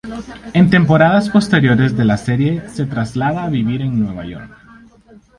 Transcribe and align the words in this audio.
En 0.55 0.71
temporadas 0.71 1.29
posteriores 1.29 1.95
de 1.95 2.05
la 2.05 2.17
serie 2.17 2.67
se 2.69 2.87
traslada 2.87 3.43
a 3.43 3.51
vivir 3.51 3.83
en 3.83 4.03
Nueva 4.03 4.25
York. 4.25 4.57